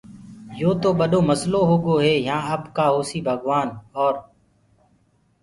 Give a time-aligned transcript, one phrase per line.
[0.59, 3.67] يو تو ٻڏو مسلو هوگو هي يهآن اب ڪآ هوسيٚ ڀگوآن
[4.01, 4.13] اور